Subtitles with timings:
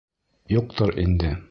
[0.55, 1.39] Юҡтыр инде.